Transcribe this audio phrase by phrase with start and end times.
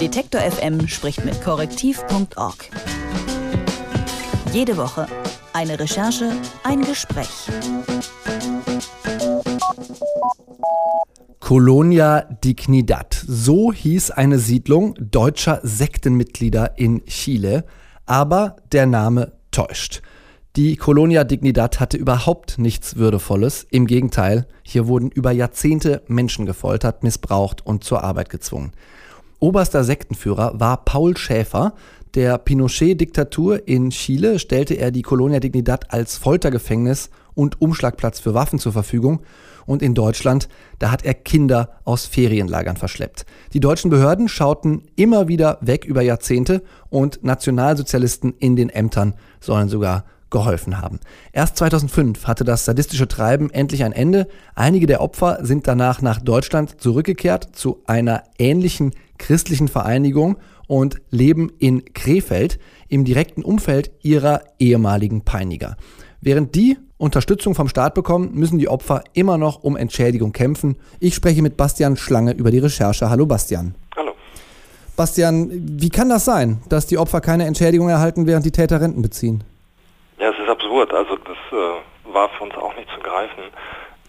[0.00, 2.70] Detektor FM spricht mit korrektiv.org.
[4.50, 5.06] Jede Woche
[5.52, 6.32] eine Recherche,
[6.64, 7.28] ein Gespräch.
[11.38, 13.22] Colonia Dignidad.
[13.26, 17.66] So hieß eine Siedlung deutscher Sektenmitglieder in Chile.
[18.06, 20.00] Aber der Name täuscht.
[20.56, 23.66] Die Colonia Dignidad hatte überhaupt nichts Würdevolles.
[23.70, 28.72] Im Gegenteil, hier wurden über Jahrzehnte Menschen gefoltert, missbraucht und zur Arbeit gezwungen.
[29.40, 31.72] Oberster Sektenführer war Paul Schäfer.
[32.14, 38.58] Der Pinochet-Diktatur in Chile stellte er die Colonia Dignidad als Foltergefängnis und Umschlagplatz für Waffen
[38.58, 39.22] zur Verfügung.
[39.64, 43.24] Und in Deutschland, da hat er Kinder aus Ferienlagern verschleppt.
[43.54, 49.70] Die deutschen Behörden schauten immer wieder weg über Jahrzehnte und Nationalsozialisten in den Ämtern sollen
[49.70, 51.00] sogar geholfen haben.
[51.32, 54.28] Erst 2005 hatte das sadistische Treiben endlich ein Ende.
[54.54, 61.50] Einige der Opfer sind danach nach Deutschland zurückgekehrt zu einer ähnlichen christlichen Vereinigung und leben
[61.58, 65.76] in Krefeld im direkten Umfeld ihrer ehemaligen Peiniger.
[66.20, 70.76] Während die Unterstützung vom Staat bekommen, müssen die Opfer immer noch um Entschädigung kämpfen.
[71.00, 73.08] Ich spreche mit Bastian Schlange über die Recherche.
[73.08, 73.74] Hallo Bastian.
[73.96, 74.12] Hallo.
[74.96, 75.48] Bastian,
[75.80, 79.42] wie kann das sein, dass die Opfer keine Entschädigung erhalten, während die Täter Renten beziehen?
[80.70, 80.94] Absurd.
[80.94, 83.42] Also das äh, war für uns auch nicht zu greifen.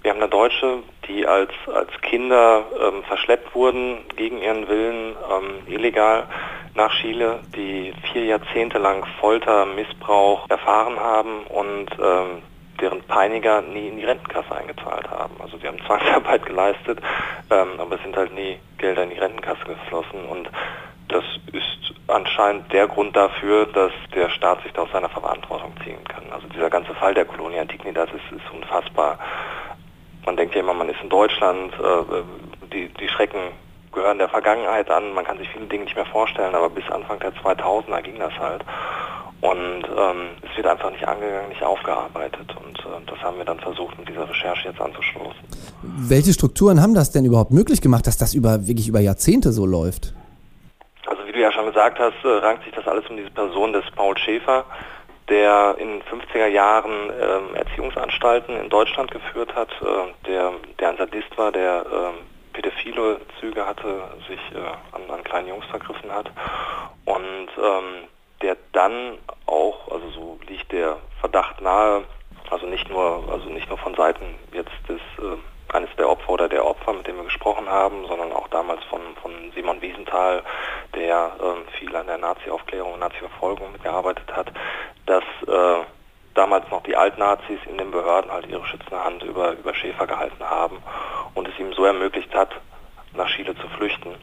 [0.03, 5.73] Wir haben eine Deutsche, die als, als Kinder ähm, verschleppt wurden, gegen ihren Willen, ähm,
[5.73, 6.27] illegal
[6.75, 12.43] nach Chile, die vier Jahrzehnte lang Folter, Missbrauch erfahren haben und ähm,
[12.79, 15.33] deren Peiniger nie in die Rentenkasse eingezahlt haben.
[15.39, 16.99] Also sie haben Zwangsarbeit geleistet,
[17.49, 20.47] ähm, aber es sind halt nie Gelder in die Rentenkasse geflossen und
[21.11, 21.23] das
[21.53, 26.23] ist anscheinend der Grund dafür, dass der Staat sich da aus seiner Verantwortung ziehen kann.
[26.31, 29.19] Also dieser ganze Fall der Colonia Dignidad ist, ist unfassbar.
[30.25, 33.39] Man denkt ja immer, man ist in Deutschland, äh, die, die Schrecken
[33.91, 37.19] gehören der Vergangenheit an, man kann sich viele Dinge nicht mehr vorstellen, aber bis Anfang
[37.19, 38.63] der 2000er ging das halt.
[39.41, 42.55] Und ähm, es wird einfach nicht angegangen, nicht aufgearbeitet.
[42.63, 45.41] Und äh, das haben wir dann versucht, mit dieser Recherche jetzt anzustoßen.
[45.81, 49.65] Welche Strukturen haben das denn überhaupt möglich gemacht, dass das über wirklich über Jahrzehnte so
[49.65, 50.13] läuft?
[51.07, 53.73] Also wie du ja schon gesagt hast, äh, rankt sich das alles um diese Person
[53.73, 54.65] des Paul Schäfer,
[55.29, 61.35] der in 50er Jahren äh, Erziehungsanstalten in Deutschland geführt hat, äh, der, der ein Sadist
[61.37, 64.59] war, der ähm, pädophile Züge hatte, sich äh,
[64.95, 66.29] an, an, kleinen Jungs vergriffen hat.
[67.05, 68.07] Und ähm,
[68.43, 69.17] der dann
[69.47, 72.03] auch, also so liegt der Verdacht nahe,
[72.51, 75.37] also nicht nur, also nicht nur von Seiten jetzt des äh,
[75.73, 79.01] eines der Opfer oder der Opfer, mit dem wir gesprochen haben, sondern auch damals von,
[79.21, 80.43] von Simon Wiesenthal,
[80.95, 84.51] der äh, viel an der Nazi-Aufklärung und Nazi-Verfolgung mitgearbeitet hat,
[85.05, 85.85] dass äh,
[86.33, 90.43] damals noch die Altnazis in den Behörden halt ihre schützende Hand über, über Schäfer gehalten
[90.43, 90.81] haben
[91.33, 92.49] und es ihm so ermöglicht hat,
[93.13, 94.15] nach Chile zu flüchten.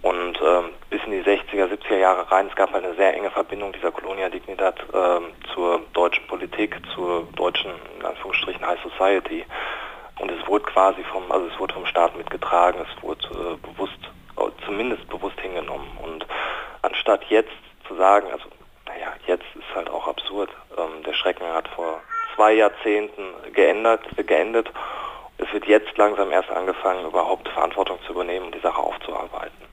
[0.00, 3.30] Und ähm, bis in die 60er, 70er Jahre rein, es gab halt eine sehr enge
[3.30, 9.44] Verbindung dieser Colonia Dignidad ähm, zur deutschen Politik, zur deutschen, in Anführungsstrichen, High Society.
[10.48, 13.98] Wurde quasi vom, also es wurde vom Staat mitgetragen, es wurde äh, bewusst,
[14.64, 15.86] zumindest bewusst hingenommen.
[16.02, 16.26] Und
[16.82, 17.52] anstatt jetzt
[17.86, 18.44] zu sagen, also
[18.86, 22.00] naja, jetzt ist halt auch absurd, ähm, der Schrecken hat vor
[22.34, 23.22] zwei Jahrzehnten
[23.52, 24.70] geändert, geendet.
[25.38, 29.68] Es wird jetzt langsam erst angefangen, überhaupt Verantwortung zu übernehmen und die Sache aufzuarbeiten.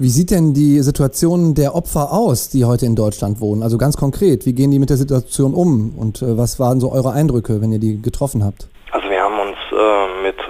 [0.00, 3.64] Wie sieht denn die Situation der Opfer aus, die heute in Deutschland wohnen?
[3.64, 6.92] Also ganz konkret, wie gehen die mit der Situation um und äh, was waren so
[6.92, 8.68] eure Eindrücke, wenn ihr die getroffen habt?
[8.92, 10.07] Also wir haben uns äh,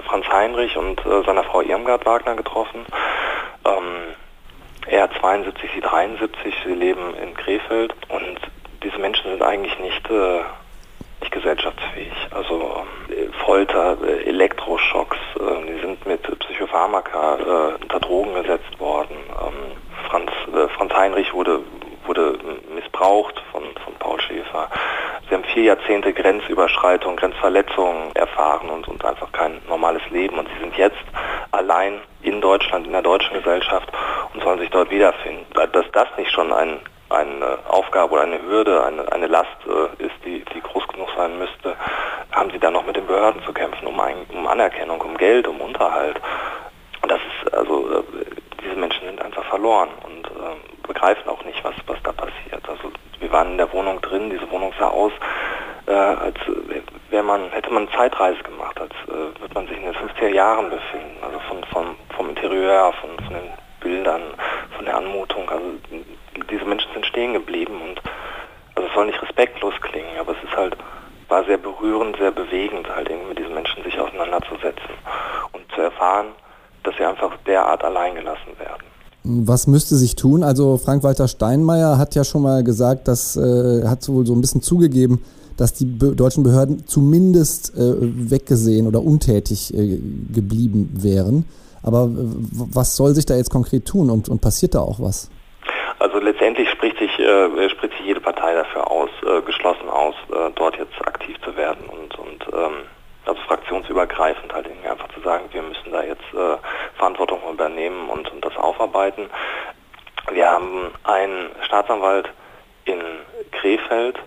[0.09, 2.87] Franz Heinrich und äh, seiner Frau Irmgard Wagner getroffen.
[3.65, 4.15] Ähm,
[4.87, 8.39] er 72, sie 73, sie leben in Krefeld und
[8.83, 10.41] diese Menschen sind eigentlich nicht, äh,
[11.21, 12.15] nicht gesellschaftsfähig.
[12.31, 19.17] Also äh, Folter, äh, Elektroschocks, die sind mit Psychopharmaka unter Drogen gesetzt worden.
[19.41, 20.31] Ähm, Franz,
[20.75, 21.61] Franz Heinrich wurde,
[22.07, 22.39] wurde
[22.75, 24.71] missbraucht von, von Paul Schäfer.
[25.29, 30.39] Sie haben vier Jahrzehnte Grenzüberschreitung, Grenzverletzungen erfahren und, und einfach kein normales Leben.
[30.39, 31.05] Und sie sind jetzt
[31.51, 33.93] allein in Deutschland, in der deutschen Gesellschaft
[34.33, 35.45] und sollen sich dort wiederfinden.
[35.53, 36.81] Dass das nicht schon ein,
[37.11, 41.39] eine Aufgabe oder eine Hürde, eine, eine Last äh, ist, die, die groß genug sein
[41.39, 41.77] müsste,
[42.33, 45.47] haben sie dann noch mit den Behörden zu kämpfen, um, ein, um Anerkennung, um Geld,
[45.47, 46.19] um Unterhalt.
[47.03, 48.03] Und das ist, also, äh,
[48.65, 52.48] diese Menschen sind einfach verloren und äh, begreifen auch nicht, was, was da passiert.
[53.29, 55.13] Wir waren in der Wohnung drin, diese Wohnung sah aus,
[55.87, 56.39] äh, als
[57.11, 60.29] wäre man, hätte man eine Zeitreise gemacht, als äh, würde man sich in den 50er
[60.29, 61.19] Jahren befinden.
[61.21, 64.23] Also von, von, vom Interieur, von, von den Bildern,
[64.75, 65.47] von der Anmutung.
[65.51, 65.65] Also
[66.51, 68.01] diese Menschen sind stehen geblieben und
[68.75, 70.75] also es soll nicht respektlos klingen, aber es ist halt,
[71.29, 74.95] war sehr berührend, sehr bewegend, halt irgendwie mit diesen Menschen sich auseinanderzusetzen
[75.53, 76.29] und zu erfahren,
[76.83, 78.88] dass sie einfach derart allein gelassen werden.
[79.25, 80.43] Was müsste sich tun?
[80.43, 84.63] Also Frank-Walter Steinmeier hat ja schon mal gesagt, dass äh, hat wohl so ein bisschen
[84.63, 85.23] zugegeben,
[85.57, 89.99] dass die be deutschen Behörden zumindest äh, weggesehen oder untätig äh,
[90.33, 91.45] geblieben wären.
[91.83, 95.31] Aber was soll sich da jetzt konkret tun und, und passiert da auch was?
[95.99, 100.51] Also letztendlich spricht sich, äh, spricht sich jede Partei dafür aus, äh, geschlossen aus, äh,
[100.55, 102.85] dort jetzt aktiv zu werden und, und ähm,
[103.27, 106.57] also fraktionsübergreifend halt einfach zu sagen, wir müssen da jetzt äh,
[106.97, 109.31] Verantwortung übernehmen und, aufarbeiten.
[110.31, 112.29] Wir haben einen Staatsanwalt
[112.85, 113.01] in
[113.53, 114.19] Krefeld,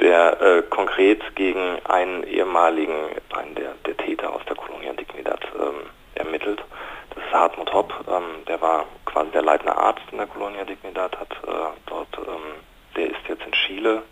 [0.00, 2.94] der äh, konkret gegen einen ehemaligen,
[3.34, 6.62] einen der, der Täter aus der Kolonia Dignidad ähm, ermittelt.
[7.14, 11.18] Das ist Hartmut Hopp, ähm, der war quasi der leitende Arzt in der Kolonia Dignidad,
[11.18, 12.54] hat äh, dort, ähm,
[12.96, 14.02] der ist jetzt in Chile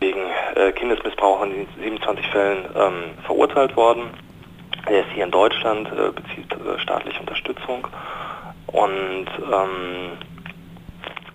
[0.00, 0.22] wegen
[0.56, 4.10] äh, Kindesmissbrauch in 27 Fällen ähm, verurteilt worden.
[4.86, 7.86] Er ist hier in Deutschland, äh, bezieht äh, staatliche Unterstützung
[8.68, 10.18] und ähm,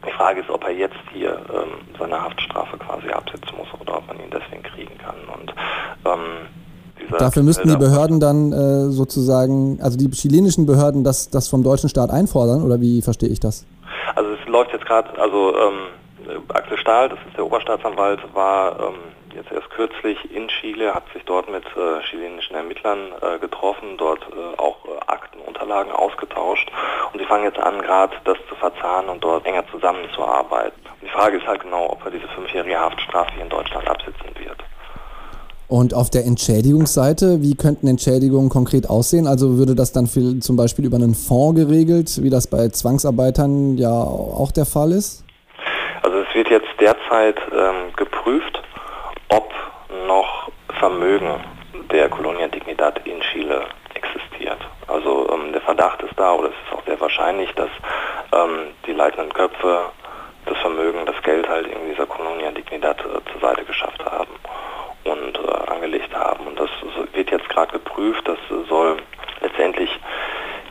[0.05, 4.07] die Frage ist, ob er jetzt hier ähm, seine Haftstrafe quasi absetzen muss oder ob
[4.07, 5.15] man ihn deswegen kriegen kann.
[5.39, 5.53] Und
[6.05, 6.47] ähm,
[7.19, 11.89] Dafür müssten die Behörden dann äh, sozusagen, also die chilenischen Behörden, das, das vom deutschen
[11.89, 13.65] Staat einfordern oder wie verstehe ich das?
[14.15, 18.95] Also es läuft jetzt gerade, also ähm, Axel Stahl, das ist der Oberstaatsanwalt, war ähm,
[19.35, 24.21] jetzt erst kürzlich in Chile, hat sich dort mit äh, chilenischen Ermittlern äh, getroffen, dort
[24.21, 26.71] äh, auch äh, Akten, Unterlagen ausgetauscht
[27.11, 30.79] und sie fangen jetzt an, gerade das zu verzahnen und dort enger zusammenzuarbeiten.
[30.85, 34.27] Und die Frage ist halt genau, ob er diese fünfjährige Haftstrafe hier in Deutschland absitzen
[34.37, 34.57] wird.
[35.67, 39.27] Und auf der Entschädigungsseite, wie könnten Entschädigungen konkret aussehen?
[39.27, 43.77] Also würde das dann für, zum Beispiel über einen Fonds geregelt, wie das bei Zwangsarbeitern
[43.77, 45.25] ja auch der Fall ist?
[46.03, 48.61] Also es wird jetzt derzeit ähm, geprüft,
[49.29, 49.51] ob
[50.07, 50.49] noch
[50.79, 51.41] Vermögen
[51.91, 53.63] der Colonia Dignidad in Chile
[53.93, 54.59] existiert.
[54.87, 57.69] Also ähm, der Verdacht ist da, oder es ist auch sehr wahrscheinlich, dass
[58.31, 59.91] ähm, die leitenden Köpfe
[60.45, 64.33] das Vermögen, das Geld halt in dieser Colonia Dignidad äh, zur Seite geschafft haben
[65.03, 66.47] und äh, angelegt haben.
[66.47, 66.69] Und das
[67.13, 68.27] wird jetzt gerade geprüft.
[68.27, 68.37] Das
[68.69, 68.97] soll
[69.41, 69.89] letztendlich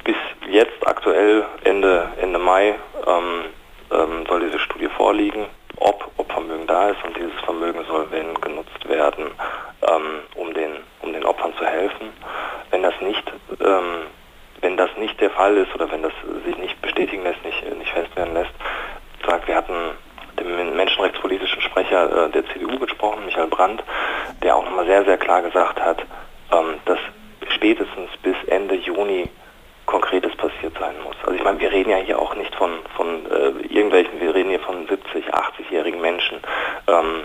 [0.04, 0.16] bis
[0.48, 2.75] jetzt aktuell Ende, Ende Mai
[3.06, 3.44] ähm,
[3.90, 5.46] ähm, soll diese Studie vorliegen,
[5.78, 9.26] ob, ob Vermögen da ist und dieses Vermögen soll wenn genutzt werden,
[9.82, 12.12] ähm, um, den, um den Opfern zu helfen.
[12.70, 14.06] Wenn das nicht ähm,
[14.61, 16.12] wenn das nicht der Fall ist oder wenn das
[16.44, 18.53] sich nicht bestätigen lässt, nicht, nicht fest werden lässt,
[19.26, 19.75] sagt, wir hatten
[20.38, 23.82] den menschenrechtspolitischen Sprecher äh, der CDU gesprochen, Michael Brandt,
[24.43, 26.05] der auch nochmal sehr, sehr klar gesagt hat,
[26.53, 26.99] ähm, dass
[27.49, 29.29] spätestens bis Ende Juni
[29.87, 31.14] Konkretes passiert sein muss.
[31.23, 34.50] Also ich meine, wir reden ja hier auch nicht von, von äh, irgendwelchen, wir reden
[34.50, 36.38] hier von 70, 80-jährigen Menschen,
[36.88, 37.23] ähm,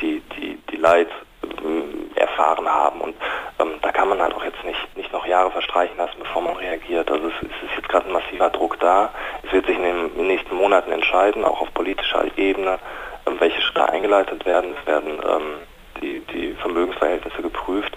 [0.00, 1.08] die, die, die Leid
[1.42, 3.02] äh, erfahren haben.
[3.02, 3.14] Und
[3.58, 6.56] ähm, da kann man halt auch jetzt nicht, nicht noch Jahre verstreichen lassen, bevor man
[6.56, 7.10] reagiert.
[7.10, 9.10] Also es, es ist jetzt gerade ein massiver Druck da.
[9.42, 12.78] Es wird sich in den, in den nächsten Monaten entscheiden, auch auf politischer Ebene,
[13.26, 14.74] ähm, welche Schritte eingeleitet werden.
[14.80, 15.54] Es werden ähm,
[16.00, 17.96] die, die Vermögensverhältnisse geprüft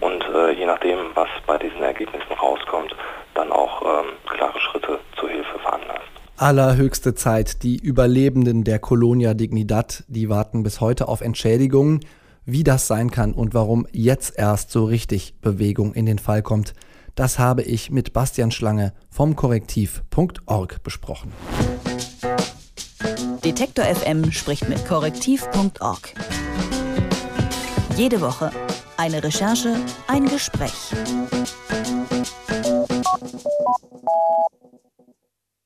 [0.00, 2.94] und äh, je nachdem, was bei diesen Ergebnissen rauskommt,
[3.34, 6.02] dann auch ähm, klare Schritte zur Hilfe veranlasst.
[6.36, 7.62] Allerhöchste Zeit.
[7.62, 12.00] Die Überlebenden der Colonia Dignidad, die warten bis heute auf Entschädigungen.
[12.46, 16.74] Wie das sein kann und warum jetzt erst so richtig Bewegung in den Fall kommt,
[17.14, 21.32] das habe ich mit Bastian Schlange vom Korrektiv.org besprochen.
[23.42, 26.14] Detektor FM spricht mit Korrektiv.org.
[27.96, 28.50] Jede Woche
[28.96, 29.76] eine Recherche,
[30.08, 30.92] ein Gespräch.